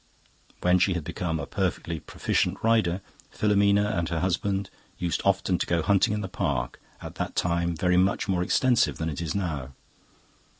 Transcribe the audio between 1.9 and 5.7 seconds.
proficient rider, Filomena and her husband used often to